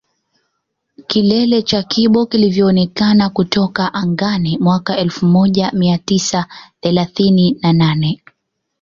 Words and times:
Kilele 1.07 1.61
cha 1.61 1.83
Kibo 1.83 2.25
kilivyoonekana 2.25 3.29
kutoka 3.29 3.93
angani 3.93 4.57
mwaka 4.57 4.97
elfu 4.97 5.25
moja 5.25 5.71
mia 5.73 5.97
tisa 5.97 6.47
thelathini 6.81 7.57
na 7.61 7.73
nane 7.73 8.23